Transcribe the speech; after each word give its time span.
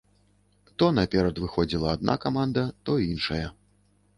То 0.81 0.87
наперад 0.99 1.35
выходзіла 1.43 1.93
адна 1.99 2.15
каманда, 2.25 2.63
то 2.89 2.97
іншая. 3.11 3.45